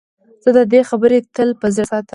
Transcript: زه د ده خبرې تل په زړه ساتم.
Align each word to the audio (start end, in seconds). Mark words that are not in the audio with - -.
زه 0.43 0.49
د 0.57 0.59
ده 0.71 0.79
خبرې 0.89 1.19
تل 1.35 1.49
په 1.61 1.67
زړه 1.75 1.85
ساتم. 1.91 2.09